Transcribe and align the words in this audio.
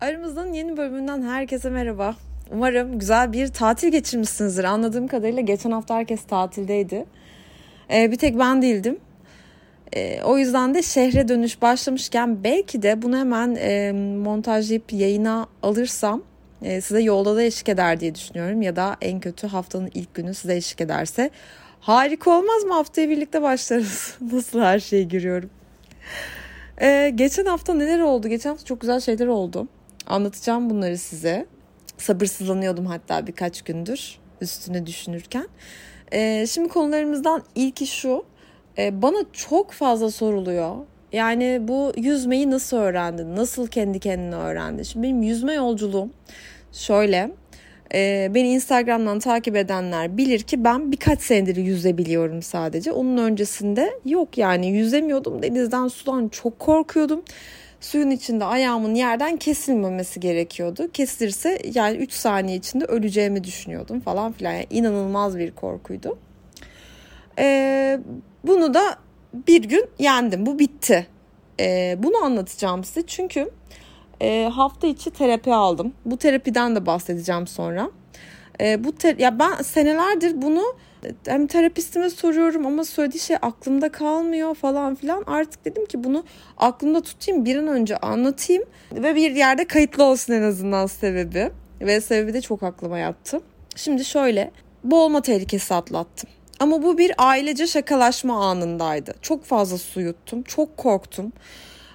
Aramızdan 0.00 0.52
yeni 0.52 0.76
bölümünden 0.76 1.22
herkese 1.22 1.70
merhaba. 1.70 2.16
Umarım 2.52 2.98
güzel 2.98 3.32
bir 3.32 3.48
tatil 3.48 3.88
geçirmişsinizdir. 3.88 4.64
Anladığım 4.64 5.08
kadarıyla 5.08 5.42
geçen 5.42 5.70
hafta 5.70 5.94
herkes 5.94 6.24
tatildeydi. 6.24 7.06
Ee, 7.92 8.10
bir 8.10 8.16
tek 8.16 8.38
ben 8.38 8.62
değildim. 8.62 8.98
Ee, 9.96 10.22
o 10.22 10.38
yüzden 10.38 10.74
de 10.74 10.82
şehre 10.82 11.28
dönüş 11.28 11.62
başlamışken 11.62 12.44
belki 12.44 12.82
de 12.82 13.02
bunu 13.02 13.18
hemen 13.18 13.56
e, 13.60 13.92
montajlayıp 14.24 14.92
yayına 14.92 15.46
alırsam 15.62 16.22
e, 16.62 16.80
size 16.80 17.02
yolda 17.02 17.36
da 17.36 17.42
eşlik 17.42 17.68
eder 17.68 18.00
diye 18.00 18.14
düşünüyorum. 18.14 18.62
Ya 18.62 18.76
da 18.76 18.96
en 19.00 19.20
kötü 19.20 19.46
haftanın 19.46 19.90
ilk 19.94 20.14
günü 20.14 20.34
size 20.34 20.56
eşlik 20.56 20.80
ederse 20.80 21.30
harika 21.80 22.30
olmaz 22.30 22.64
mı? 22.64 22.74
Haftaya 22.74 23.08
birlikte 23.08 23.42
başlarız. 23.42 24.14
Nasıl 24.32 24.60
her 24.60 24.78
şeyi 24.78 25.08
görüyorum. 25.08 25.50
Ee, 26.82 27.12
geçen 27.14 27.44
hafta 27.44 27.74
neler 27.74 28.00
oldu? 28.00 28.28
Geçen 28.28 28.50
hafta 28.50 28.64
çok 28.64 28.80
güzel 28.80 29.00
şeyler 29.00 29.26
oldu. 29.26 29.68
Anlatacağım 30.10 30.70
bunları 30.70 30.98
size. 30.98 31.46
Sabırsızlanıyordum 31.98 32.86
hatta 32.86 33.26
birkaç 33.26 33.62
gündür 33.62 34.18
üstüne 34.40 34.86
düşünürken. 34.86 35.48
Ee, 36.12 36.46
şimdi 36.46 36.68
konularımızdan 36.68 37.42
ilki 37.54 37.86
şu. 37.86 38.24
Ee, 38.78 39.02
bana 39.02 39.16
çok 39.32 39.72
fazla 39.72 40.10
soruluyor. 40.10 40.76
Yani 41.12 41.58
bu 41.62 41.92
yüzmeyi 41.96 42.50
nasıl 42.50 42.76
öğrendin? 42.76 43.36
Nasıl 43.36 43.66
kendi 43.66 43.98
kendine 43.98 44.34
öğrendin? 44.34 44.82
Şimdi 44.82 45.06
benim 45.06 45.22
yüzme 45.22 45.52
yolculuğum 45.52 46.10
şöyle. 46.72 47.30
E, 47.94 48.30
beni 48.34 48.48
Instagram'dan 48.48 49.18
takip 49.18 49.56
edenler 49.56 50.16
bilir 50.16 50.40
ki 50.40 50.64
ben 50.64 50.92
birkaç 50.92 51.20
senedir 51.20 51.56
yüzebiliyorum 51.56 52.42
sadece. 52.42 52.92
Onun 52.92 53.16
öncesinde 53.16 53.90
yok 54.04 54.38
yani 54.38 54.68
yüzemiyordum. 54.70 55.42
Denizden 55.42 55.88
sudan 55.88 56.28
çok 56.28 56.58
korkuyordum 56.58 57.22
suyun 57.80 58.10
içinde 58.10 58.44
ayağımın 58.44 58.94
yerden 58.94 59.36
kesilmemesi 59.36 60.20
gerekiyordu. 60.20 60.90
Kesilirse 60.92 61.58
yani 61.74 61.96
3 61.96 62.12
saniye 62.12 62.56
içinde 62.56 62.84
öleceğimi 62.84 63.44
düşünüyordum 63.44 64.00
falan 64.00 64.32
filan. 64.32 64.52
Yani 64.52 64.66
inanılmaz 64.70 65.38
bir 65.38 65.50
korkuydu. 65.50 66.18
Ee, 67.38 68.00
bunu 68.44 68.74
da 68.74 68.96
bir 69.46 69.62
gün 69.62 69.84
yendim. 69.98 70.46
Bu 70.46 70.58
bitti. 70.58 71.06
Ee, 71.60 71.96
bunu 71.98 72.16
anlatacağım 72.24 72.84
size 72.84 73.06
çünkü 73.06 73.50
e, 74.22 74.50
hafta 74.54 74.86
içi 74.86 75.10
terapi 75.10 75.54
aldım. 75.54 75.92
Bu 76.04 76.16
terapiden 76.16 76.76
de 76.76 76.86
bahsedeceğim 76.86 77.46
sonra. 77.46 77.90
E, 78.60 78.84
bu 78.84 78.92
ter- 78.92 79.18
ya 79.18 79.38
ben 79.38 79.54
senelerdir 79.54 80.42
bunu 80.42 80.76
hem 81.26 81.46
terapistime 81.46 82.10
soruyorum 82.10 82.66
ama 82.66 82.84
söylediği 82.84 83.20
şey 83.20 83.36
aklımda 83.42 83.92
kalmıyor 83.92 84.54
falan 84.54 84.94
filan. 84.94 85.24
Artık 85.26 85.64
dedim 85.64 85.86
ki 85.86 86.04
bunu 86.04 86.24
aklımda 86.56 87.00
tutayım 87.00 87.44
bir 87.44 87.56
an 87.56 87.66
önce 87.66 87.96
anlatayım 87.96 88.64
ve 88.92 89.14
bir 89.14 89.30
yerde 89.30 89.64
kayıtlı 89.64 90.04
olsun 90.04 90.32
en 90.32 90.42
azından 90.42 90.86
sebebi. 90.86 91.50
Ve 91.80 92.00
sebebi 92.00 92.34
de 92.34 92.40
çok 92.40 92.62
aklıma 92.62 92.98
yattı. 92.98 93.40
Şimdi 93.76 94.04
şöyle 94.04 94.50
boğulma 94.84 95.22
tehlikesi 95.22 95.74
atlattım. 95.74 96.30
Ama 96.60 96.82
bu 96.82 96.98
bir 96.98 97.12
ailece 97.18 97.66
şakalaşma 97.66 98.50
anındaydı. 98.50 99.14
Çok 99.22 99.44
fazla 99.44 99.78
su 99.78 100.00
yuttum. 100.00 100.42
Çok 100.42 100.76
korktum. 100.76 101.32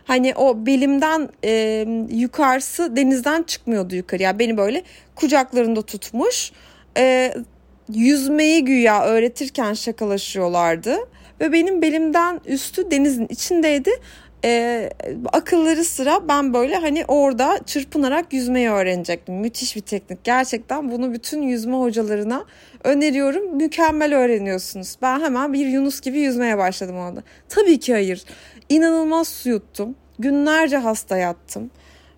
Hani 0.05 0.35
o 0.35 0.65
belimden 0.65 1.29
e, 1.43 1.85
yukarısı 2.09 2.95
denizden 2.95 3.43
çıkmıyordu 3.43 3.95
yukarıya. 3.95 4.29
Yani 4.29 4.39
beni 4.39 4.57
böyle 4.57 4.83
kucaklarında 5.15 5.81
tutmuş. 5.81 6.51
E, 6.97 7.33
yüzmeyi 7.93 8.65
güya 8.65 9.05
öğretirken 9.05 9.73
şakalaşıyorlardı. 9.73 10.97
Ve 11.41 11.51
benim 11.51 11.81
belimden 11.81 12.41
üstü 12.45 12.91
denizin 12.91 13.27
içindeydi. 13.29 13.91
Ee, 14.45 14.89
akılları 15.33 15.83
sıra 15.83 16.27
ben 16.27 16.53
böyle 16.53 16.75
hani 16.75 17.05
orada 17.07 17.59
çırpınarak 17.65 18.33
yüzmeyi 18.33 18.69
öğrenecektim. 18.69 19.35
Müthiş 19.35 19.75
bir 19.75 19.81
teknik. 19.81 20.23
Gerçekten 20.23 20.91
bunu 20.91 21.13
bütün 21.13 21.41
yüzme 21.41 21.77
hocalarına 21.77 22.45
öneriyorum. 22.83 23.55
Mükemmel 23.57 24.15
öğreniyorsunuz. 24.15 24.95
Ben 25.01 25.19
hemen 25.19 25.53
bir 25.53 25.65
Yunus 25.65 26.01
gibi 26.01 26.19
yüzmeye 26.19 26.57
başladım 26.57 26.97
orada. 26.97 27.23
Tabii 27.49 27.79
ki 27.79 27.93
hayır. 27.93 28.23
İnanılmaz 28.69 29.27
su 29.27 29.49
yuttum. 29.49 29.95
Günlerce 30.19 30.77
hasta 30.77 31.17
yattım. 31.17 31.71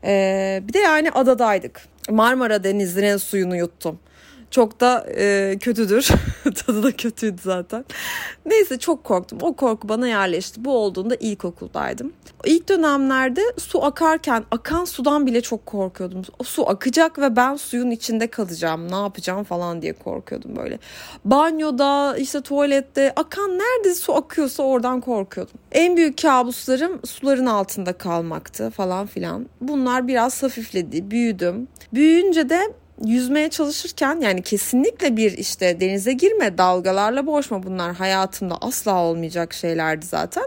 Ee, 0.04 0.62
bir 0.68 0.74
de 0.74 0.80
yani 0.80 1.12
adadaydık. 1.12 1.82
Marmara 2.10 2.64
Denizi'nin 2.64 3.18
suyunu 3.18 3.58
yuttum. 3.58 4.00
Çok 4.52 4.80
da 4.80 5.06
e, 5.18 5.58
kötüdür. 5.60 6.08
Tadı 6.56 6.84
da 6.84 6.92
kötüydü 6.92 7.42
zaten. 7.44 7.86
Neyse 8.46 8.80
çok 8.80 9.04
korktum. 9.04 9.40
O 9.42 9.56
korku 9.56 9.90
bana 9.90 10.08
yerleşti. 10.08 10.66
Bu 10.66 10.78
olduğunda 10.78 11.16
ilkokuldaydım. 11.16 12.14
İlk 12.46 12.70
dönemlerde 12.70 13.42
su 13.58 13.84
akarken 13.84 14.44
akan 14.52 14.86
sudan 14.86 15.26
bile 15.26 15.42
çok 15.42 15.66
korkuyordum. 15.66 16.22
O 16.40 16.44
su 16.44 16.70
akacak 16.70 17.20
ve 17.20 17.36
ben 17.36 17.56
suyun 17.56 17.92
içinde 17.92 18.28
kalacağım. 18.28 18.92
Ne 18.92 18.96
yapacağım 18.96 19.44
falan 19.44 19.82
diye 19.82 19.94
korkuyordum 19.94 20.56
böyle. 20.56 20.80
Banyoda 21.26 22.18
işte 22.18 22.42
tuvalette 22.42 23.14
akan 23.16 23.50
nerede 23.50 23.96
su 23.96 24.16
akıyorsa 24.16 24.64
oradan 24.64 25.02
korkuyordum. 25.02 25.56
En 25.72 25.98
büyük 25.98 26.22
kabuslarım 26.22 27.00
suların 27.06 27.46
altında 27.46 27.94
kalmaktı 27.94 28.70
falan 28.70 29.08
filan. 29.08 29.50
Bunlar 29.62 30.08
biraz 30.08 30.44
hafifledi. 30.44 31.12
Büyüdüm. 31.12 31.68
Büyüyünce 31.94 32.50
de 32.50 32.74
yüzmeye 33.06 33.50
çalışırken 33.50 34.22
yani 34.22 34.42
kesinlikle 34.42 35.18
bir 35.18 35.32
işte 35.32 35.80
denize 35.80 36.14
girme, 36.14 36.58
dalgalarla 36.58 37.26
boğuşma 37.26 37.64
bunlar 37.64 37.96
hayatımda 37.96 38.58
asla 38.62 39.04
olmayacak 39.04 39.54
şeylerdi 39.54 40.06
zaten. 40.06 40.46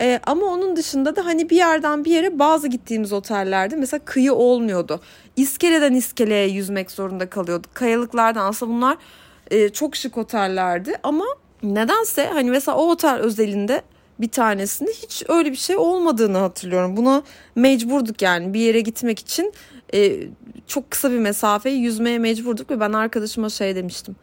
Ee, 0.00 0.20
ama 0.26 0.46
onun 0.46 0.76
dışında 0.76 1.16
da 1.16 1.24
hani 1.24 1.50
bir 1.50 1.56
yerden 1.56 2.04
bir 2.04 2.10
yere 2.10 2.38
bazı 2.38 2.68
gittiğimiz 2.68 3.12
otellerde 3.12 3.76
mesela 3.76 4.00
kıyı 4.04 4.34
olmuyordu. 4.34 5.00
İskeleden 5.36 5.94
iskeleye 5.94 6.48
yüzmek 6.48 6.90
zorunda 6.90 7.30
kalıyorduk. 7.30 7.74
Kayalıklardan 7.74 8.46
aslında 8.46 8.72
bunlar 8.72 8.96
e, 9.50 9.68
çok 9.68 9.96
şık 9.96 10.18
otellerdi 10.18 10.94
ama 11.02 11.24
nedense 11.62 12.26
hani 12.26 12.50
mesela 12.50 12.76
o 12.76 12.90
otel 12.90 13.18
özelinde 13.18 13.82
bir 14.20 14.28
tanesinde 14.28 14.90
hiç 14.90 15.22
öyle 15.28 15.52
bir 15.52 15.56
şey 15.56 15.76
olmadığını 15.76 16.38
hatırlıyorum. 16.38 16.96
Buna 16.96 17.22
mecburduk 17.54 18.22
yani 18.22 18.54
bir 18.54 18.60
yere 18.60 18.80
gitmek 18.80 19.18
için 19.18 19.52
e, 19.94 20.28
çok 20.66 20.90
kısa 20.90 21.10
bir 21.10 21.18
mesafeyi 21.18 21.80
yüzmeye 21.80 22.18
mecburduk 22.18 22.70
ve 22.70 22.80
ben 22.80 22.92
arkadaşıma 22.92 23.48
şey 23.48 23.76
demiştim. 23.76 24.16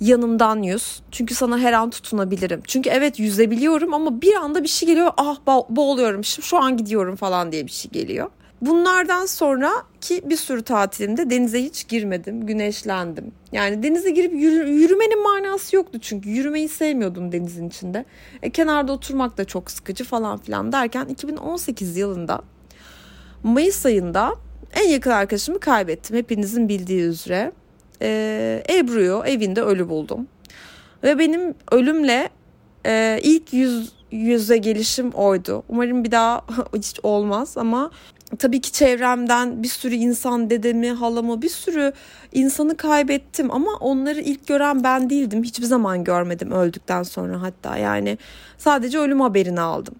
Yanımdan 0.00 0.62
yüz. 0.62 1.02
Çünkü 1.10 1.34
sana 1.34 1.58
her 1.58 1.72
an 1.72 1.90
tutunabilirim. 1.90 2.62
Çünkü 2.66 2.90
evet 2.90 3.18
yüzebiliyorum 3.18 3.94
ama 3.94 4.22
bir 4.22 4.34
anda 4.34 4.62
bir 4.62 4.68
şey 4.68 4.88
geliyor. 4.88 5.12
Ah 5.16 5.36
boğuluyorum 5.68 6.24
şimdi 6.24 6.46
şu 6.46 6.56
an 6.58 6.76
gidiyorum 6.76 7.16
falan 7.16 7.52
diye 7.52 7.66
bir 7.66 7.72
şey 7.72 7.90
geliyor. 7.90 8.30
Bunlardan 8.60 9.26
sonra 9.26 9.72
ki 10.00 10.22
bir 10.24 10.36
sürü 10.36 10.62
tatilimde 10.62 11.30
denize 11.30 11.62
hiç 11.62 11.88
girmedim. 11.88 12.46
Güneşlendim. 12.46 13.32
Yani 13.52 13.82
denize 13.82 14.10
girip 14.10 14.32
yürü, 14.32 14.70
yürümenin 14.70 15.22
manası 15.22 15.43
yoktu 15.72 15.98
çünkü. 16.02 16.28
Yürümeyi 16.28 16.68
sevmiyordum 16.68 17.32
denizin 17.32 17.68
içinde. 17.68 18.04
E, 18.42 18.50
kenarda 18.50 18.92
oturmak 18.92 19.38
da 19.38 19.44
çok 19.44 19.70
sıkıcı 19.70 20.04
falan 20.04 20.38
filan 20.38 20.72
derken 20.72 21.06
2018 21.06 21.96
yılında 21.96 22.42
Mayıs 23.42 23.86
ayında 23.86 24.34
en 24.74 24.88
yakın 24.88 25.10
arkadaşımı 25.10 25.60
kaybettim. 25.60 26.16
Hepinizin 26.16 26.68
bildiği 26.68 27.00
üzere. 27.00 27.52
Ee, 28.02 28.62
Ebru'yu 28.70 29.22
evinde 29.26 29.62
ölü 29.62 29.88
buldum. 29.88 30.28
Ve 31.02 31.18
benim 31.18 31.54
ölümle 31.70 32.28
e, 32.86 33.20
ilk 33.22 33.52
yüz 33.52 33.92
yüze 34.10 34.56
gelişim 34.56 35.10
oydu. 35.10 35.62
Umarım 35.68 36.04
bir 36.04 36.10
daha 36.10 36.44
hiç 36.76 37.00
olmaz 37.02 37.56
ama 37.56 37.90
tabii 38.36 38.60
ki 38.60 38.72
çevremden 38.72 39.62
bir 39.62 39.68
sürü 39.68 39.94
insan 39.94 40.50
dedemi, 40.50 40.90
halamı 40.90 41.42
bir 41.42 41.48
sürü 41.48 41.92
insanı 42.32 42.76
kaybettim 42.76 43.50
ama 43.50 43.70
onları 43.80 44.20
ilk 44.20 44.46
gören 44.46 44.84
ben 44.84 45.10
değildim. 45.10 45.42
Hiçbir 45.42 45.66
zaman 45.66 46.04
görmedim 46.04 46.50
öldükten 46.50 47.02
sonra 47.02 47.42
hatta 47.42 47.76
yani 47.76 48.18
sadece 48.58 48.98
ölüm 48.98 49.20
haberini 49.20 49.60
aldım. 49.60 49.94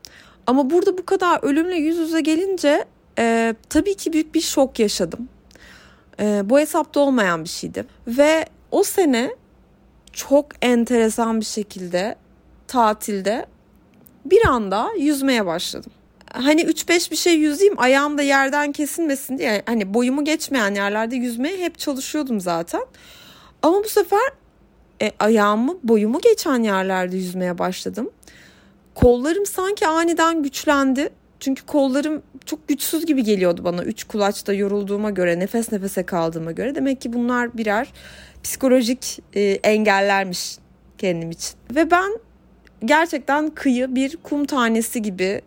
Ama 0.46 0.70
burada 0.70 0.98
bu 0.98 1.06
kadar 1.06 1.38
ölümle 1.42 1.76
yüz 1.76 1.96
yüze 1.98 2.20
gelince 2.20 2.84
e, 3.18 3.54
tabii 3.68 3.94
ki 3.94 4.12
büyük 4.12 4.34
bir 4.34 4.40
şok 4.40 4.78
yaşadım. 4.78 5.28
E, 6.20 6.42
bu 6.44 6.58
hesapta 6.58 7.00
olmayan 7.00 7.44
bir 7.44 7.48
şeydi. 7.48 7.84
Ve 8.06 8.46
o 8.70 8.82
sene 8.82 9.30
çok 10.12 10.46
enteresan 10.62 11.40
bir 11.40 11.44
şekilde 11.44 12.16
tatilde 12.66 13.46
bir 14.24 14.46
anda 14.46 14.90
yüzmeye 14.98 15.46
başladım. 15.46 15.92
Hani 16.34 16.62
3-5 16.62 17.10
bir 17.10 17.16
şey 17.16 17.34
yüzeyim 17.34 17.74
ayağım 17.76 18.18
da 18.18 18.22
yerden 18.22 18.72
kesilmesin 18.72 19.38
diye 19.38 19.62
hani 19.66 19.94
boyumu 19.94 20.24
geçmeyen 20.24 20.74
yerlerde 20.74 21.16
yüzmeye 21.16 21.58
hep 21.58 21.78
çalışıyordum 21.78 22.40
zaten. 22.40 22.82
Ama 23.62 23.84
bu 23.84 23.88
sefer 23.88 24.20
e, 25.02 25.12
ayağımı 25.18 25.78
boyumu 25.82 26.20
geçen 26.20 26.62
yerlerde 26.62 27.16
yüzmeye 27.16 27.58
başladım. 27.58 28.10
Kollarım 28.94 29.46
sanki 29.46 29.86
aniden 29.86 30.42
güçlendi. 30.42 31.08
Çünkü 31.40 31.66
kollarım 31.66 32.22
çok 32.46 32.68
güçsüz 32.68 33.06
gibi 33.06 33.24
geliyordu 33.24 33.64
bana. 33.64 33.84
Üç 33.84 34.04
kulaçta 34.04 34.52
yorulduğuma 34.52 35.10
göre, 35.10 35.38
nefes 35.38 35.72
nefese 35.72 36.06
kaldığıma 36.06 36.52
göre. 36.52 36.74
Demek 36.74 37.00
ki 37.00 37.12
bunlar 37.12 37.58
birer 37.58 37.92
psikolojik 38.42 39.20
e, 39.34 39.42
engellermiş 39.42 40.58
kendim 40.98 41.30
için. 41.30 41.54
Ve 41.74 41.90
ben 41.90 42.18
gerçekten 42.84 43.50
kıyı 43.50 43.94
bir 43.94 44.16
kum 44.16 44.44
tanesi 44.44 45.02
gibi 45.02 45.42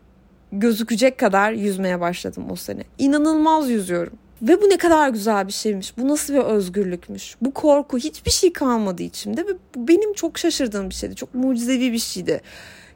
gözükecek 0.52 1.18
kadar 1.18 1.52
yüzmeye 1.52 2.00
başladım 2.00 2.46
o 2.52 2.56
sene. 2.56 2.84
İnanılmaz 2.98 3.70
yüzüyorum. 3.70 4.14
Ve 4.42 4.62
bu 4.62 4.70
ne 4.70 4.78
kadar 4.78 5.10
güzel 5.10 5.48
bir 5.48 5.54
şeymiş. 5.54 5.98
Bu 5.98 6.08
nasıl 6.08 6.34
bir 6.34 6.40
özgürlükmüş. 6.40 7.36
Bu 7.42 7.54
korku 7.54 7.98
hiçbir 7.98 8.32
şey 8.32 8.54
kalmadı 8.54 9.04
içimde 9.04 9.48
ve 9.48 9.52
bu 9.76 9.88
benim 9.88 10.14
çok 10.14 10.38
şaşırdığım 10.38 10.90
bir 10.90 10.96
şeydi. 10.96 11.16
Çok 11.16 11.36
mucizevi 11.36 11.92
bir 11.92 12.00
şeydi. 12.00 12.42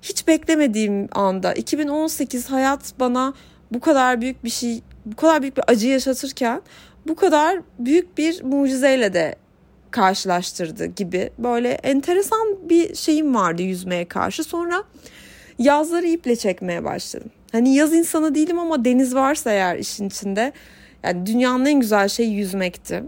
Hiç 0.01 0.27
beklemediğim 0.27 1.07
anda 1.11 1.53
2018 1.53 2.45
hayat 2.49 2.93
bana 2.99 3.33
bu 3.71 3.79
kadar 3.79 4.21
büyük 4.21 4.43
bir 4.43 4.49
şey, 4.49 4.81
bu 5.05 5.15
kadar 5.15 5.41
büyük 5.41 5.57
bir 5.57 5.63
acı 5.67 5.87
yaşatırken 5.87 6.61
bu 7.07 7.15
kadar 7.15 7.61
büyük 7.79 8.17
bir 8.17 8.43
mucizeyle 8.43 9.13
de 9.13 9.35
karşılaştırdı 9.91 10.85
gibi 10.85 11.31
böyle 11.37 11.69
enteresan 11.69 12.69
bir 12.69 12.95
şeyim 12.95 13.35
vardı 13.35 13.61
yüzmeye 13.61 14.05
karşı. 14.05 14.43
Sonra 14.43 14.83
yazları 15.59 16.07
iple 16.07 16.35
çekmeye 16.35 16.83
başladım. 16.83 17.31
Hani 17.51 17.75
yaz 17.75 17.93
insanı 17.93 18.35
değilim 18.35 18.59
ama 18.59 18.85
deniz 18.85 19.15
varsa 19.15 19.51
eğer 19.51 19.77
işin 19.77 20.07
içinde 20.07 20.53
yani 21.03 21.25
dünyanın 21.25 21.65
en 21.65 21.79
güzel 21.79 22.07
şeyi 22.07 22.33
yüzmekti. 22.33 23.03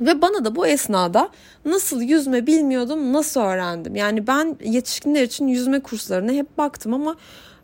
Ve 0.00 0.22
bana 0.22 0.44
da 0.44 0.56
bu 0.56 0.66
esnada 0.66 1.28
nasıl 1.64 2.02
yüzme 2.02 2.46
bilmiyordum, 2.46 3.12
nasıl 3.12 3.40
öğrendim. 3.40 3.96
Yani 3.96 4.26
ben 4.26 4.56
yetişkinler 4.64 5.22
için 5.22 5.48
yüzme 5.48 5.80
kurslarına 5.80 6.32
hep 6.32 6.58
baktım 6.58 6.94
ama 6.94 7.16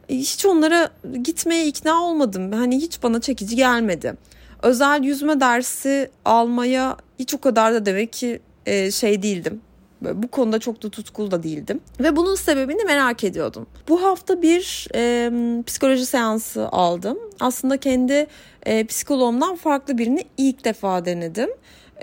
hiç 0.09 0.47
onlara 0.47 0.91
gitmeye 1.23 1.67
ikna 1.67 2.03
olmadım. 2.03 2.53
Hani 2.53 2.77
hiç 2.77 3.03
bana 3.03 3.21
çekici 3.21 3.57
gelmedi. 3.57 4.15
Özel 4.63 5.03
yüzme 5.05 5.41
dersi 5.41 6.11
almaya 6.25 6.97
hiç 7.19 7.35
o 7.35 7.41
kadar 7.41 7.75
da 7.75 7.87
demek 7.87 8.13
ki 8.13 8.41
e, 8.67 8.91
şey 8.91 9.23
değildim. 9.23 9.61
Bu 10.01 10.29
konuda 10.29 10.59
çok 10.59 10.83
da 10.83 10.89
tutkulu 10.91 11.31
da 11.31 11.43
değildim. 11.43 11.81
Ve 12.01 12.17
bunun 12.17 12.35
sebebini 12.35 12.85
merak 12.85 13.25
ediyordum. 13.25 13.67
Bu 13.89 14.03
hafta 14.03 14.43
bir 14.43 14.89
e, 14.95 15.31
psikoloji 15.67 16.07
seansı 16.07 16.69
aldım. 16.69 17.19
Aslında 17.41 17.77
kendi 17.77 18.27
e, 18.67 18.85
psikoloğumdan 18.85 19.57
farklı 19.57 19.99
birini 19.99 20.25
ilk 20.37 20.65
defa 20.65 21.05
denedim. 21.05 21.51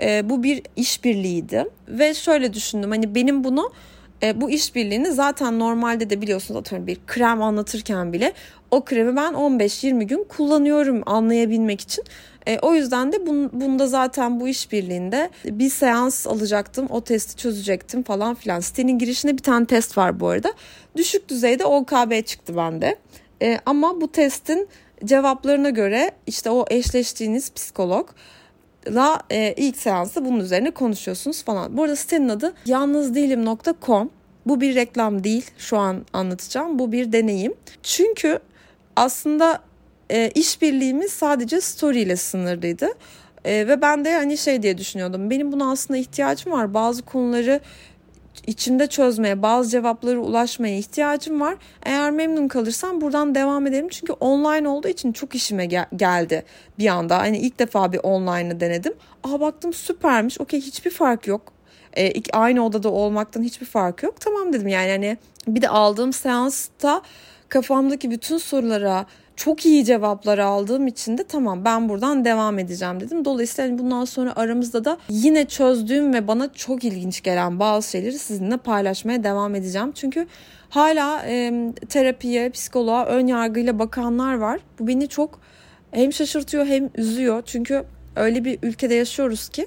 E, 0.00 0.30
bu 0.30 0.42
bir 0.42 0.62
işbirliğiydi. 0.76 1.64
Ve 1.88 2.14
şöyle 2.14 2.52
düşündüm 2.52 2.90
hani 2.90 3.14
benim 3.14 3.44
bunu 3.44 3.72
e, 4.22 4.40
bu 4.40 4.50
işbirliğini 4.50 5.12
zaten 5.12 5.58
normalde 5.58 6.10
de 6.10 6.20
biliyorsunuz 6.20 6.60
atıyorum 6.60 6.86
bir 6.86 6.98
krem 7.06 7.42
anlatırken 7.42 8.12
bile 8.12 8.32
o 8.74 8.84
kremi 8.84 9.16
ben 9.16 9.32
15-20 9.32 10.04
gün 10.04 10.24
kullanıyorum 10.24 11.02
anlayabilmek 11.06 11.80
için. 11.80 12.04
E, 12.46 12.58
o 12.58 12.74
yüzden 12.74 13.12
de 13.12 13.26
bun, 13.26 13.50
bunda 13.52 13.86
zaten 13.86 14.40
bu 14.40 14.48
işbirliğinde 14.48 15.30
bir 15.44 15.70
seans 15.70 16.26
alacaktım. 16.26 16.86
O 16.90 17.00
testi 17.00 17.36
çözecektim 17.36 18.02
falan 18.02 18.34
filan. 18.34 18.60
Sitenin 18.60 18.98
girişinde 18.98 19.32
bir 19.32 19.42
tane 19.42 19.66
test 19.66 19.98
var 19.98 20.20
bu 20.20 20.28
arada. 20.28 20.52
Düşük 20.96 21.28
düzeyde 21.28 21.64
OKB 21.64 22.24
çıktı 22.24 22.56
bende. 22.56 22.96
E, 23.42 23.58
ama 23.66 24.00
bu 24.00 24.12
testin 24.12 24.68
cevaplarına 25.04 25.70
göre 25.70 26.10
işte 26.26 26.50
o 26.50 26.64
eşleştiğiniz 26.70 27.52
psikolog 27.52 28.08
la 28.88 29.22
e, 29.30 29.54
ilk 29.56 29.76
seansta 29.76 30.24
bunun 30.24 30.40
üzerine 30.40 30.70
konuşuyorsunuz 30.70 31.44
falan. 31.44 31.76
Bu 31.76 31.82
arada 31.82 31.96
sitenin 31.96 32.28
adı 32.28 32.54
yalnızdelim.com. 32.66 34.10
Bu 34.46 34.60
bir 34.60 34.74
reklam 34.74 35.24
değil 35.24 35.50
şu 35.58 35.78
an 35.78 36.06
anlatacağım. 36.12 36.78
Bu 36.78 36.92
bir 36.92 37.12
deneyim. 37.12 37.54
Çünkü 37.82 38.38
aslında 38.96 39.60
e, 40.10 40.30
işbirliğimiz 40.30 41.12
sadece 41.12 41.60
story 41.60 42.00
ile 42.00 42.16
sınırlıydı. 42.16 42.88
E, 43.44 43.68
ve 43.68 43.82
ben 43.82 44.04
de 44.04 44.14
hani 44.14 44.38
şey 44.38 44.62
diye 44.62 44.78
düşünüyordum. 44.78 45.30
Benim 45.30 45.52
buna 45.52 45.70
aslında 45.70 45.98
ihtiyacım 45.98 46.52
var. 46.52 46.74
Bazı 46.74 47.02
konuları 47.02 47.60
içinde 48.46 48.86
çözmeye, 48.86 49.42
bazı 49.42 49.70
cevapları 49.70 50.20
ulaşmaya 50.20 50.78
ihtiyacım 50.78 51.40
var. 51.40 51.56
Eğer 51.82 52.10
memnun 52.10 52.48
kalırsam 52.48 53.00
buradan 53.00 53.34
devam 53.34 53.66
edelim. 53.66 53.88
Çünkü 53.88 54.12
online 54.12 54.68
olduğu 54.68 54.88
için 54.88 55.12
çok 55.12 55.34
işime 55.34 55.66
gel- 55.66 55.86
geldi 55.96 56.44
bir 56.78 56.86
anda. 56.86 57.18
Hani 57.18 57.38
ilk 57.38 57.58
defa 57.58 57.92
bir 57.92 58.00
online'ı 58.02 58.60
denedim. 58.60 58.92
Aa 59.24 59.40
baktım 59.40 59.72
süpermiş. 59.72 60.40
Okey 60.40 60.60
hiçbir 60.60 60.90
fark 60.90 61.26
yok. 61.26 61.52
Ee, 61.98 62.12
aynı 62.32 62.66
odada 62.66 62.88
olmaktan 62.88 63.42
hiçbir 63.42 63.66
fark 63.66 64.02
yok. 64.02 64.20
Tamam 64.20 64.52
dedim 64.52 64.68
yani 64.68 64.90
hani 64.90 65.16
bir 65.48 65.62
de 65.62 65.68
aldığım 65.68 66.12
seansta 66.12 67.02
kafamdaki 67.54 68.10
bütün 68.10 68.38
sorulara 68.38 69.06
çok 69.36 69.66
iyi 69.66 69.84
cevaplar 69.84 70.38
aldığım 70.38 70.86
için 70.86 71.18
de 71.18 71.24
tamam 71.24 71.64
ben 71.64 71.88
buradan 71.88 72.24
devam 72.24 72.58
edeceğim 72.58 73.00
dedim. 73.00 73.24
Dolayısıyla 73.24 73.70
hani 73.70 73.78
bundan 73.78 74.04
sonra 74.04 74.32
aramızda 74.36 74.84
da 74.84 74.98
yine 75.08 75.44
çözdüğüm 75.44 76.14
ve 76.14 76.28
bana 76.28 76.52
çok 76.52 76.84
ilginç 76.84 77.22
gelen 77.22 77.60
bazı 77.60 77.90
şeyleri 77.90 78.18
sizinle 78.18 78.56
paylaşmaya 78.56 79.24
devam 79.24 79.54
edeceğim. 79.54 79.92
Çünkü 79.94 80.26
hala 80.70 81.22
e, 81.26 81.52
terapiye, 81.88 82.50
psikoloğa 82.50 83.04
ön 83.06 83.26
yargıyla 83.26 83.78
bakanlar 83.78 84.34
var. 84.34 84.60
Bu 84.78 84.86
beni 84.86 85.08
çok 85.08 85.40
hem 85.90 86.12
şaşırtıyor 86.12 86.66
hem 86.66 86.90
üzüyor. 86.94 87.42
Çünkü 87.46 87.84
öyle 88.16 88.44
bir 88.44 88.58
ülkede 88.62 88.94
yaşıyoruz 88.94 89.48
ki 89.48 89.66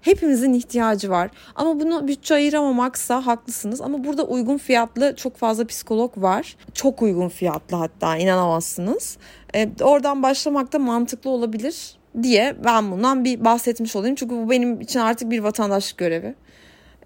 Hepimizin 0.00 0.52
ihtiyacı 0.52 1.10
var. 1.10 1.30
Ama 1.54 1.80
bunu 1.80 2.08
bütçe 2.08 2.34
ayıramamaksa 2.34 3.26
haklısınız. 3.26 3.80
Ama 3.80 4.04
burada 4.04 4.24
uygun 4.24 4.58
fiyatlı 4.58 5.16
çok 5.16 5.36
fazla 5.36 5.66
psikolog 5.66 6.12
var. 6.16 6.56
Çok 6.74 7.02
uygun 7.02 7.28
fiyatlı 7.28 7.76
hatta 7.76 8.16
inanamazsınız. 8.16 9.18
E, 9.54 9.68
oradan 9.80 10.22
başlamak 10.22 10.72
da 10.72 10.78
mantıklı 10.78 11.30
olabilir 11.30 11.96
diye 12.22 12.56
ben 12.64 12.90
bundan 12.90 13.24
bir 13.24 13.44
bahsetmiş 13.44 13.96
olayım. 13.96 14.14
Çünkü 14.14 14.34
bu 14.34 14.50
benim 14.50 14.80
için 14.80 15.00
artık 15.00 15.30
bir 15.30 15.40
vatandaşlık 15.40 15.98
görevi. 15.98 16.34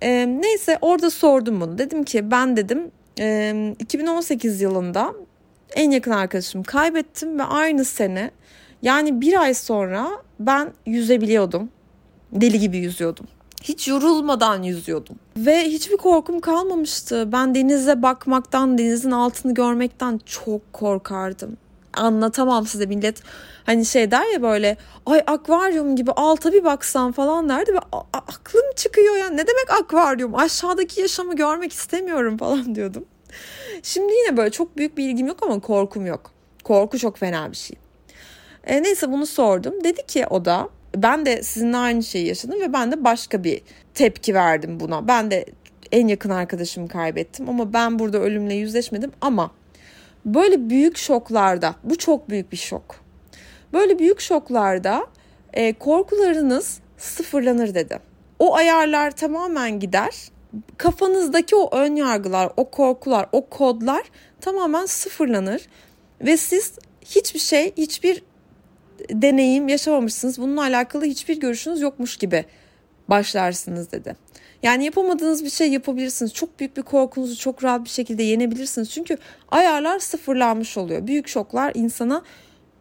E, 0.02 0.26
neyse 0.40 0.78
orada 0.80 1.10
sordum 1.10 1.60
bunu. 1.60 1.78
Dedim 1.78 2.04
ki 2.04 2.30
ben 2.30 2.56
dedim 2.56 2.90
e, 3.18 3.74
2018 3.78 4.60
yılında 4.60 5.14
en 5.74 5.90
yakın 5.90 6.10
arkadaşımı 6.10 6.64
kaybettim 6.64 7.38
ve 7.38 7.42
aynı 7.42 7.84
sene 7.84 8.30
yani 8.82 9.20
bir 9.20 9.40
ay 9.40 9.54
sonra 9.54 10.10
ben 10.40 10.72
yüzebiliyordum 10.86 11.68
deli 12.32 12.58
gibi 12.58 12.78
yüzüyordum. 12.78 13.26
Hiç 13.62 13.88
yorulmadan 13.88 14.62
yüzüyordum. 14.62 15.16
Ve 15.36 15.64
hiçbir 15.64 15.96
korkum 15.96 16.40
kalmamıştı. 16.40 17.32
Ben 17.32 17.54
denize 17.54 18.02
bakmaktan, 18.02 18.78
denizin 18.78 19.10
altını 19.10 19.54
görmekten 19.54 20.20
çok 20.26 20.72
korkardım. 20.72 21.56
Anlatamam 21.94 22.66
size 22.66 22.86
millet. 22.86 23.22
Hani 23.66 23.84
şey 23.86 24.10
der 24.10 24.32
ya 24.32 24.42
böyle 24.42 24.76
ay 25.06 25.22
akvaryum 25.26 25.96
gibi 25.96 26.12
alta 26.12 26.52
bir 26.52 26.64
baksan 26.64 27.12
falan 27.12 27.48
derdi 27.48 27.74
ve 27.74 27.78
aklım 28.12 28.64
çıkıyor 28.76 29.16
ya. 29.16 29.28
Ne 29.28 29.46
demek 29.46 29.70
akvaryum? 29.80 30.34
Aşağıdaki 30.34 31.00
yaşamı 31.00 31.36
görmek 31.36 31.72
istemiyorum 31.72 32.36
falan 32.36 32.74
diyordum. 32.74 33.04
Şimdi 33.82 34.12
yine 34.12 34.36
böyle 34.36 34.50
çok 34.50 34.76
büyük 34.76 34.98
bir 34.98 35.08
ilgim 35.08 35.26
yok 35.26 35.42
ama 35.42 35.60
korkum 35.60 36.06
yok. 36.06 36.30
Korku 36.64 36.98
çok 36.98 37.18
fena 37.18 37.50
bir 37.50 37.56
şey. 37.56 37.76
E, 38.64 38.82
neyse 38.82 39.12
bunu 39.12 39.26
sordum. 39.26 39.84
Dedi 39.84 40.06
ki 40.06 40.26
o 40.30 40.44
da 40.44 40.68
ben 40.96 41.26
de 41.26 41.42
sizinle 41.42 41.76
aynı 41.76 42.02
şeyi 42.02 42.26
yaşadım 42.26 42.60
ve 42.60 42.72
ben 42.72 42.92
de 42.92 43.04
başka 43.04 43.44
bir 43.44 43.62
tepki 43.94 44.34
verdim 44.34 44.80
buna. 44.80 45.08
Ben 45.08 45.30
de 45.30 45.46
en 45.92 46.08
yakın 46.08 46.30
arkadaşımı 46.30 46.88
kaybettim 46.88 47.48
ama 47.48 47.72
ben 47.72 47.98
burada 47.98 48.18
ölümle 48.18 48.54
yüzleşmedim 48.54 49.12
ama 49.20 49.50
böyle 50.24 50.70
büyük 50.70 50.96
şoklarda 50.96 51.74
bu 51.84 51.98
çok 51.98 52.30
büyük 52.30 52.52
bir 52.52 52.56
şok. 52.56 53.02
Böyle 53.72 53.98
büyük 53.98 54.20
şoklarda 54.20 55.06
e, 55.52 55.72
korkularınız 55.72 56.80
sıfırlanır 56.98 57.74
dedi. 57.74 57.98
O 58.38 58.54
ayarlar 58.54 59.10
tamamen 59.10 59.80
gider. 59.80 60.14
Kafanızdaki 60.76 61.56
o 61.56 61.76
ön 61.76 61.96
yargılar, 61.96 62.52
o 62.56 62.70
korkular, 62.70 63.28
o 63.32 63.46
kodlar 63.46 64.02
tamamen 64.40 64.86
sıfırlanır 64.86 65.62
ve 66.20 66.36
siz 66.36 66.78
hiçbir 67.04 67.40
şey, 67.40 67.72
hiçbir 67.76 68.22
deneyim 69.10 69.68
yaşamamışsınız. 69.68 70.38
Bununla 70.38 70.62
alakalı 70.62 71.04
hiçbir 71.04 71.40
görüşünüz 71.40 71.80
yokmuş 71.80 72.16
gibi 72.16 72.44
başlarsınız 73.08 73.92
dedi. 73.92 74.16
Yani 74.62 74.84
yapamadığınız 74.84 75.44
bir 75.44 75.50
şey 75.50 75.72
yapabilirsiniz. 75.72 76.34
Çok 76.34 76.60
büyük 76.60 76.76
bir 76.76 76.82
korkunuzu 76.82 77.38
çok 77.38 77.64
rahat 77.64 77.84
bir 77.84 77.90
şekilde 77.90 78.22
yenebilirsiniz. 78.22 78.90
Çünkü 78.90 79.18
ayarlar 79.50 79.98
sıfırlanmış 79.98 80.76
oluyor. 80.78 81.06
Büyük 81.06 81.28
şoklar 81.28 81.72
insana 81.74 82.22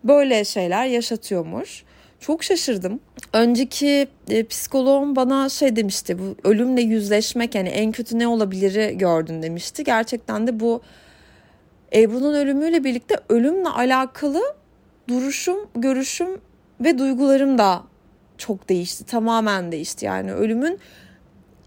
böyle 0.03 0.45
şeyler 0.45 0.85
yaşatıyormuş. 0.85 1.83
Çok 2.19 2.43
şaşırdım. 2.43 2.99
Önceki 3.33 4.07
e, 4.29 4.43
psikoloğum 4.43 5.15
bana 5.15 5.49
şey 5.49 5.75
demişti. 5.75 6.19
Bu 6.19 6.49
ölümle 6.49 6.81
yüzleşmek 6.81 7.55
yani 7.55 7.69
en 7.69 7.91
kötü 7.91 8.19
ne 8.19 8.27
olabiliri 8.27 8.97
gördün 8.97 9.43
demişti. 9.43 9.83
Gerçekten 9.83 10.47
de 10.47 10.59
bu 10.59 10.81
Ebru'nun 11.95 12.33
ölümüyle 12.33 12.83
birlikte 12.83 13.15
ölümle 13.29 13.69
alakalı 13.69 14.41
duruşum, 15.07 15.57
görüşüm 15.75 16.41
ve 16.79 16.97
duygularım 16.97 17.57
da 17.57 17.83
çok 18.37 18.69
değişti. 18.69 19.05
Tamamen 19.05 19.71
değişti 19.71 20.05
yani 20.05 20.33
ölümün 20.33 20.79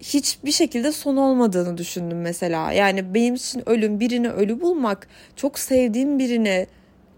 hiçbir 0.01 0.53
şekilde 0.53 0.93
son 0.93 1.17
olmadığını 1.17 1.79
düşündüm 1.79 2.21
mesela. 2.21 2.73
Yani 2.73 3.15
benim 3.15 3.35
için 3.35 3.69
ölüm 3.69 4.01
birini 4.01 4.31
ölü 4.31 4.61
bulmak, 4.61 5.09
çok 5.37 5.59
sevdiğim 5.59 6.19
birini 6.19 6.67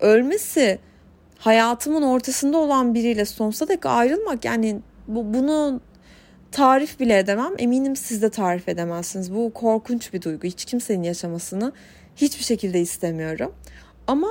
ölmesi, 0.01 0.79
hayatımın 1.39 2.03
ortasında 2.03 2.59
olan 2.59 2.95
biriyle 2.95 3.25
sonsuza 3.25 3.69
dek 3.69 3.87
ayrılmak 3.87 4.45
yani 4.45 4.81
bu, 5.09 5.35
bunu 5.35 5.81
tarif 6.53 7.01
bile 7.01 7.19
edemem. 7.19 7.53
Eminim 7.59 7.97
siz 7.97 8.23
de 8.23 8.31
tarif 8.31 8.69
edemezsiniz. 8.69 9.35
Bu 9.35 9.53
korkunç 9.55 10.13
bir 10.13 10.23
duygu. 10.23 10.47
Hiç 10.47 10.65
kimsenin 10.65 11.03
yaşamasını 11.03 11.73
hiçbir 12.17 12.45
şekilde 12.45 12.81
istemiyorum. 12.81 13.55
Ama 14.07 14.29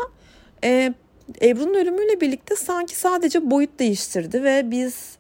E, 0.64 0.94
Ebru'nun 1.42 1.74
ölümüyle 1.74 2.22
birlikte 2.22 2.56
sanki 2.56 2.96
sadece 2.96 3.52
boyut 3.52 3.80
değiştirdi 3.80 4.44
ve 4.44 4.72
biz 4.72 5.18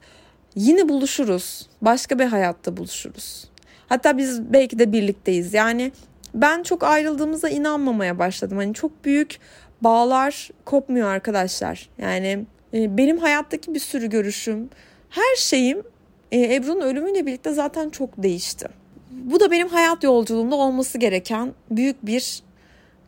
yine 0.55 0.89
buluşuruz. 0.89 1.69
Başka 1.81 2.19
bir 2.19 2.25
hayatta 2.25 2.77
buluşuruz. 2.77 3.49
Hatta 3.89 4.17
biz 4.17 4.53
belki 4.53 4.79
de 4.79 4.91
birlikteyiz. 4.91 5.53
Yani 5.53 5.91
ben 6.33 6.63
çok 6.63 6.83
ayrıldığımıza 6.83 7.49
inanmamaya 7.49 8.19
başladım. 8.19 8.57
Hani 8.57 8.73
çok 8.73 9.05
büyük 9.05 9.39
bağlar 9.81 10.49
kopmuyor 10.65 11.07
arkadaşlar. 11.07 11.89
Yani 11.97 12.45
e, 12.73 12.97
benim 12.97 13.17
hayattaki 13.17 13.73
bir 13.73 13.79
sürü 13.79 14.09
görüşüm, 14.09 14.69
her 15.09 15.35
şeyim 15.37 15.83
e, 16.31 16.55
Ebru'nun 16.55 16.81
ölümüyle 16.81 17.25
birlikte 17.25 17.53
zaten 17.53 17.89
çok 17.89 18.23
değişti. 18.23 18.67
Bu 19.11 19.39
da 19.39 19.51
benim 19.51 19.67
hayat 19.67 20.03
yolculuğumda 20.03 20.55
olması 20.55 20.97
gereken 20.97 21.53
büyük 21.71 22.05
bir 22.05 22.43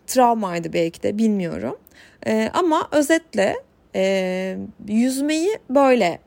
travmaydı 0.08 0.74
belki 0.74 1.04
de 1.04 1.18
bilmiyorum. 1.18 1.78
E, 2.28 2.52
ama 2.54 2.90
özetle 2.92 3.56
e, 3.96 4.58
yüzmeyi 4.88 5.60
böyle 5.70 6.20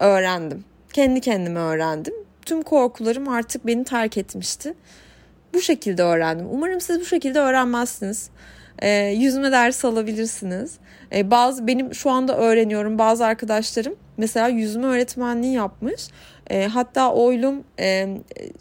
öğrendim. 0.00 0.64
Kendi 0.92 1.20
kendime 1.20 1.60
öğrendim. 1.60 2.14
Tüm 2.46 2.62
korkularım 2.62 3.28
artık 3.28 3.66
beni 3.66 3.84
terk 3.84 4.18
etmişti. 4.18 4.74
Bu 5.54 5.60
şekilde 5.60 6.02
öğrendim. 6.02 6.46
Umarım 6.50 6.80
siz 6.80 7.00
bu 7.00 7.04
şekilde 7.04 7.40
öğrenmezsiniz. 7.40 8.30
E, 8.82 8.90
yüzme 9.06 9.52
dersi 9.52 9.86
alabilirsiniz. 9.86 10.78
E, 11.14 11.30
bazı 11.30 11.66
benim 11.66 11.94
şu 11.94 12.10
anda 12.10 12.36
öğreniyorum 12.36 12.98
bazı 12.98 13.26
arkadaşlarım 13.26 13.96
mesela 14.16 14.48
yüzme 14.48 14.86
öğretmenliği 14.86 15.54
yapmış. 15.54 16.08
E, 16.50 16.66
hatta 16.66 17.12
Oylum 17.12 17.64
e, 17.80 18.08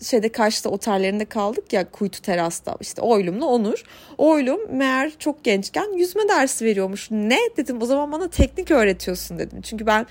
şeyde 0.02 0.30
Kaş'ta 0.30 0.70
otellerinde 0.70 1.26
kaldık 1.26 1.74
ya 1.74 1.92
Kuytu 1.92 2.22
Teras'ta 2.22 2.78
işte 2.82 3.02
Oylum'la 3.02 3.46
Onur. 3.46 3.84
Oylum 4.18 4.60
meğer 4.72 5.12
çok 5.20 5.44
gençken 5.44 5.98
yüzme 5.98 6.30
dersi 6.30 6.66
veriyormuş. 6.66 7.12
Ne 7.12 7.40
dedim 7.58 7.82
o 7.82 7.86
zaman 7.86 8.12
bana 8.12 8.28
teknik 8.28 8.72
öğretiyorsun 8.72 9.40
dedim. 9.40 9.62
Çünkü 9.62 9.86
ben 9.86 10.06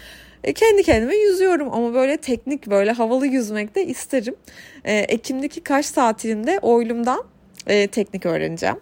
e, 0.45 0.53
kendi 0.53 0.83
kendime 0.83 1.17
yüzüyorum 1.17 1.73
ama 1.73 1.95
böyle 1.95 2.17
teknik 2.17 2.67
böyle 2.67 2.93
havalı 2.93 3.27
yüzmek 3.27 3.75
de 3.75 3.87
isterim. 3.87 4.37
E, 4.85 4.99
Ekim'deki 4.99 5.61
Kaş 5.61 5.91
tatilinde 5.91 6.59
Oylum'dan 6.63 7.25
e, 7.67 7.87
teknik 7.87 8.27
öğreneceğim. 8.27 8.77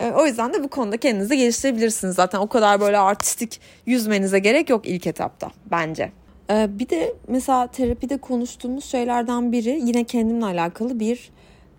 E, 0.00 0.10
o 0.10 0.26
yüzden 0.26 0.52
de 0.52 0.64
bu 0.64 0.68
konuda 0.68 0.96
kendinizi 0.96 1.36
geliştirebilirsiniz. 1.36 2.14
Zaten 2.14 2.38
o 2.38 2.46
kadar 2.46 2.80
böyle 2.80 2.98
artistik 2.98 3.60
yüzmenize 3.86 4.38
gerek 4.38 4.70
yok 4.70 4.86
ilk 4.86 5.06
etapta 5.06 5.50
bence. 5.70 6.12
E, 6.50 6.78
bir 6.78 6.88
de 6.88 7.14
mesela 7.28 7.66
terapide 7.66 8.16
konuştuğumuz 8.16 8.84
şeylerden 8.84 9.52
biri 9.52 9.80
yine 9.84 10.04
kendimle 10.04 10.44
alakalı 10.44 11.00
bir 11.00 11.30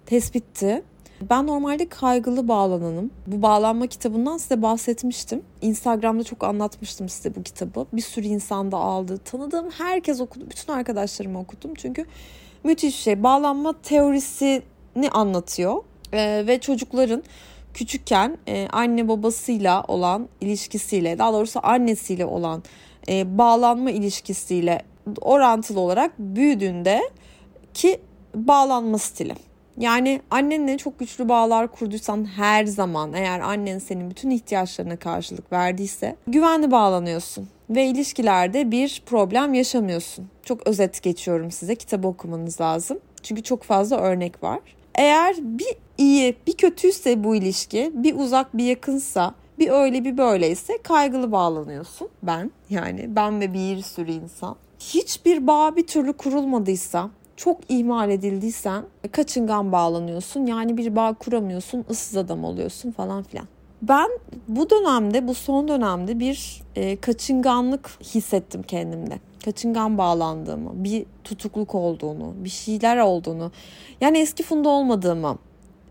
tespitti. 0.05 0.84
Ben 1.29 1.48
normalde 1.48 1.89
kaygılı 1.89 2.48
bağlananım. 2.48 3.12
Bu 3.27 3.41
bağlanma 3.41 3.88
kitabından 3.88 4.38
size 4.38 4.62
bahsetmiştim. 4.62 5.41
Instagram'da 5.62 6.24
çok 6.24 6.43
anlatmıştım 6.43 7.10
size 7.10 7.36
bu 7.36 7.43
kitabı. 7.43 7.86
Bir 7.93 8.01
sürü 8.01 8.25
insan 8.25 8.72
da 8.72 8.77
aldı. 8.77 9.17
Tanıdığım 9.17 9.70
herkes 9.72 10.22
okudu. 10.22 10.46
Bütün 10.50 10.74
arkadaşlarıma 10.74 11.39
okudum. 11.39 11.74
Çünkü 11.75 12.05
müthiş 12.63 12.98
bir 12.98 13.01
şey. 13.01 13.24
Bağlanma 13.24 13.82
teorisini 13.82 15.10
anlatıyor. 15.12 15.84
Ee, 16.13 16.43
ve 16.48 16.60
çocukların 16.60 17.24
küçükken 17.74 18.38
e, 18.48 18.68
anne 18.72 19.08
babasıyla 19.08 19.84
olan 19.88 20.30
ilişkisiyle 20.42 21.18
daha 21.18 21.34
doğrusu 21.34 21.60
annesiyle 21.63 22.25
olan 22.25 22.63
e, 23.10 23.38
bağlanma 23.38 23.92
ilişkisiyle 23.92 24.82
orantılı 25.22 25.80
olarak 25.80 26.12
büyüdüğünde 26.20 27.01
ki 27.74 28.00
bağlanma 28.36 28.98
stili. 28.98 29.34
Yani 29.77 30.22
annenle 30.32 30.77
çok 30.77 31.00
güçlü 31.00 31.30
bağlar 31.30 31.68
kurduysan 31.68 32.25
her 32.25 32.65
zaman 32.65 33.13
eğer 33.13 33.39
annen 33.39 33.80
senin 33.80 34.10
bütün 34.10 34.30
ihtiyaçlarına 34.30 34.96
karşılık 34.96 35.51
verdiyse 35.51 36.15
güvenli 36.27 36.72
bağlanıyorsun 36.72 37.48
ve 37.70 37.86
ilişkilerde 37.86 38.72
bir 38.72 39.03
problem 39.06 39.53
yaşamıyorsun. 39.53 40.30
Çok 40.46 40.68
özet 40.68 41.03
geçiyorum 41.03 41.51
size 41.51 41.75
kitabı 41.75 42.08
okumanız 42.08 42.62
lazım. 42.62 43.00
Çünkü 43.24 43.44
çok 43.44 43.63
fazla 43.63 43.98
örnek 43.98 44.44
var. 44.44 44.60
Eğer 44.96 45.36
bir 45.39 45.75
iyi 45.98 46.36
bir 46.48 46.54
kötüyse 46.54 47.24
bu 47.24 47.36
ilişki 47.36 47.92
bir 47.94 48.16
uzak 48.16 48.58
bir 48.58 48.64
yakınsa 48.64 49.36
bir 49.60 49.70
öyle 49.70 50.04
bir 50.04 50.18
böyleyse 50.18 50.78
kaygılı 50.84 51.32
bağlanıyorsun. 51.32 52.10
Ben 52.24 52.52
yani 52.70 53.16
ben 53.16 53.40
ve 53.40 53.54
bir 53.54 53.82
sürü 53.82 54.12
insan. 54.12 54.56
Hiçbir 54.80 55.48
bağ 55.48 55.76
bir 55.76 55.88
türlü 55.88 56.14
kurulmadıysa 56.14 57.10
çok 57.36 57.58
ihmal 57.70 58.10
edildiysen 58.10 58.84
kaçıngan 59.12 59.72
bağlanıyorsun. 59.72 60.46
Yani 60.46 60.78
bir 60.78 60.96
bağ 60.96 61.14
kuramıyorsun, 61.14 61.86
ıssız 61.90 62.18
adam 62.18 62.44
oluyorsun 62.44 62.92
falan 62.92 63.24
filan. 63.24 63.48
Ben 63.82 64.10
bu 64.48 64.70
dönemde, 64.70 65.28
bu 65.28 65.34
son 65.34 65.68
dönemde 65.68 66.20
bir 66.20 66.62
e, 66.76 66.96
kaçınganlık 66.96 67.90
hissettim 68.02 68.64
kendimde. 68.64 69.20
Kaçıngan 69.46 69.98
bağlandığımı, 69.98 70.84
bir 70.84 71.06
tutukluk 71.24 71.76
olduğunu, 71.76 72.34
bir 72.36 72.50
şeyler 72.50 72.98
olduğunu. 72.98 73.52
Yani 74.02 74.18
eski 74.18 74.44
Funda 74.44 74.70
olmadığımı 74.70 75.38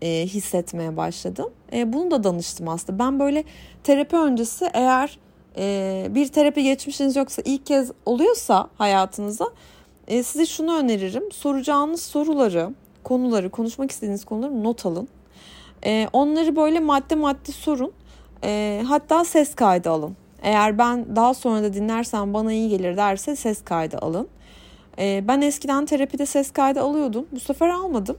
e, 0.03 0.25
hissetmeye 0.25 0.97
başladım. 0.97 1.51
E, 1.73 1.93
bunu 1.93 2.11
da 2.11 2.23
danıştım 2.23 2.67
aslında. 2.67 2.99
Ben 2.99 3.19
böyle 3.19 3.43
terapi 3.83 4.15
öncesi 4.15 4.69
eğer 4.73 5.19
e, 5.57 6.07
bir 6.09 6.27
terapi 6.27 6.63
geçmişiniz 6.63 7.15
yoksa 7.15 7.41
ilk 7.45 7.65
kez 7.65 7.91
oluyorsa 8.05 8.69
hayatınıza 8.77 9.45
e, 10.07 10.23
size 10.23 10.45
şunu 10.45 10.77
öneririm. 10.77 11.31
Soracağınız 11.31 12.01
soruları, 12.01 12.69
konuları, 13.03 13.49
konuşmak 13.49 13.91
istediğiniz 13.91 14.25
konuları 14.25 14.63
not 14.63 14.85
alın. 14.85 15.07
E, 15.85 16.07
onları 16.13 16.55
böyle 16.55 16.79
madde 16.79 17.15
madde 17.15 17.51
sorun. 17.51 17.91
E, 18.43 18.83
hatta 18.87 19.25
ses 19.25 19.55
kaydı 19.55 19.89
alın. 19.89 20.15
Eğer 20.41 20.77
ben 20.77 21.15
daha 21.15 21.33
sonra 21.33 21.63
da 21.63 21.73
dinlersem 21.73 22.33
bana 22.33 22.53
iyi 22.53 22.69
gelir 22.69 22.97
derse 22.97 23.35
ses 23.35 23.63
kaydı 23.63 23.97
alın. 23.97 24.27
E, 24.99 25.23
ben 25.27 25.41
eskiden 25.41 25.85
terapide 25.85 26.25
ses 26.25 26.51
kaydı 26.51 26.81
alıyordum. 26.81 27.27
Bu 27.31 27.39
sefer 27.39 27.69
almadım. 27.69 28.17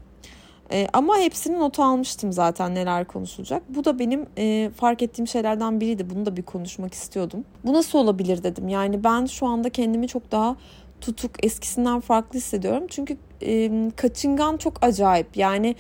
E, 0.75 0.88
ama 0.93 1.19
hepsini 1.19 1.59
not 1.59 1.78
almıştım 1.78 2.33
zaten 2.33 2.75
neler 2.75 3.04
konuşulacak. 3.04 3.62
Bu 3.69 3.85
da 3.85 3.99
benim 3.99 4.26
e, 4.38 4.71
fark 4.76 5.02
ettiğim 5.02 5.28
şeylerden 5.28 5.81
biriydi. 5.81 6.11
Bunu 6.11 6.26
da 6.26 6.37
bir 6.37 6.43
konuşmak 6.43 6.95
istiyordum. 6.95 7.45
Bu 7.64 7.73
nasıl 7.73 7.99
olabilir 7.99 8.43
dedim. 8.43 8.69
Yani 8.69 9.04
ben 9.04 9.26
şu 9.26 9.47
anda 9.47 9.71
kendimi 9.71 10.09
çok 10.09 10.33
daha 10.33 10.57
tutuk 11.00 11.45
eskisinden 11.45 12.00
farklı 12.00 12.38
hissediyorum. 12.38 12.87
Çünkü 12.88 13.16
e, 13.43 13.71
kaçıngan 13.97 14.57
çok 14.57 14.85
acayip. 14.85 15.37
Yani 15.37 15.76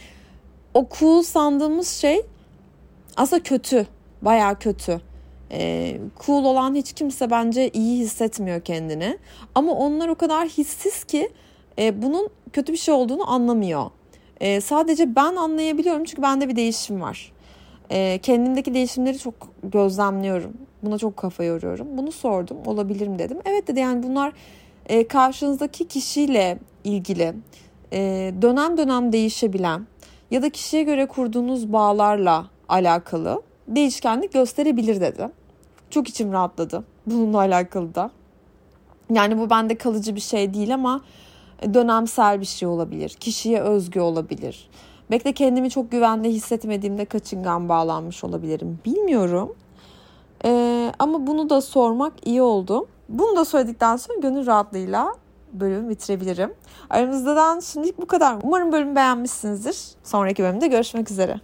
o 0.74 0.86
cool 0.98 1.22
sandığımız 1.22 1.88
şey 1.88 2.22
aslında 3.16 3.42
kötü. 3.42 3.86
Baya 4.22 4.58
kötü. 4.58 5.00
E, 5.50 5.96
cool 6.26 6.44
olan 6.44 6.74
hiç 6.74 6.92
kimse 6.92 7.30
bence 7.30 7.70
iyi 7.70 7.98
hissetmiyor 7.98 8.60
kendini. 8.60 9.18
Ama 9.54 9.72
onlar 9.72 10.08
o 10.08 10.14
kadar 10.14 10.48
hissiz 10.48 11.04
ki 11.04 11.30
e, 11.78 12.02
bunun 12.02 12.28
kötü 12.52 12.72
bir 12.72 12.78
şey 12.78 12.94
olduğunu 12.94 13.30
anlamıyor. 13.30 13.90
E, 14.40 14.60
sadece 14.60 15.16
ben 15.16 15.36
anlayabiliyorum 15.36 16.04
çünkü 16.04 16.22
bende 16.22 16.48
bir 16.48 16.56
değişim 16.56 17.00
var. 17.00 17.32
E, 17.90 18.18
kendimdeki 18.18 18.74
değişimleri 18.74 19.18
çok 19.18 19.34
gözlemliyorum. 19.62 20.52
Buna 20.82 20.98
çok 20.98 21.16
kafa 21.16 21.44
yoruyorum. 21.44 21.86
Bunu 21.98 22.12
sordum. 22.12 22.56
Olabilir 22.66 23.08
mi 23.08 23.18
dedim. 23.18 23.38
Evet 23.44 23.68
dedi 23.68 23.80
yani 23.80 24.02
bunlar 24.02 24.32
e, 24.86 25.08
karşınızdaki 25.08 25.88
kişiyle 25.88 26.58
ilgili 26.84 27.34
e, 27.92 28.32
dönem 28.42 28.76
dönem 28.76 29.12
değişebilen 29.12 29.86
ya 30.30 30.42
da 30.42 30.50
kişiye 30.50 30.82
göre 30.82 31.06
kurduğunuz 31.06 31.72
bağlarla 31.72 32.46
alakalı 32.68 33.42
değişkenlik 33.68 34.32
gösterebilir 34.32 35.00
dedi. 35.00 35.28
Çok 35.90 36.08
içim 36.08 36.32
rahatladı 36.32 36.84
bununla 37.06 37.38
alakalı 37.38 37.94
da. 37.94 38.10
Yani 39.10 39.38
bu 39.38 39.50
bende 39.50 39.74
kalıcı 39.74 40.14
bir 40.14 40.20
şey 40.20 40.54
değil 40.54 40.74
ama 40.74 41.00
dönemsel 41.74 42.40
bir 42.40 42.46
şey 42.46 42.68
olabilir. 42.68 43.08
Kişiye 43.10 43.60
özgü 43.60 44.00
olabilir. 44.00 44.70
Belki 45.10 45.24
de 45.24 45.32
kendimi 45.32 45.70
çok 45.70 45.90
güvende 45.90 46.28
hissetmediğimde 46.28 47.04
kaçıngan 47.04 47.68
bağlanmış 47.68 48.24
olabilirim. 48.24 48.78
Bilmiyorum. 48.84 49.54
Ee, 50.44 50.92
ama 50.98 51.26
bunu 51.26 51.50
da 51.50 51.60
sormak 51.60 52.12
iyi 52.26 52.42
oldu. 52.42 52.86
Bunu 53.08 53.36
da 53.36 53.44
söyledikten 53.44 53.96
sonra 53.96 54.18
gönül 54.18 54.46
rahatlığıyla 54.46 55.14
bölümü 55.52 55.88
bitirebilirim. 55.88 56.54
Aramızdan 56.90 57.60
şimdilik 57.60 57.98
bu 57.98 58.06
kadar. 58.06 58.36
Umarım 58.42 58.72
bölümü 58.72 58.96
beğenmişsinizdir. 58.96 59.76
Sonraki 60.04 60.42
bölümde 60.42 60.66
görüşmek 60.66 61.10
üzere. 61.10 61.40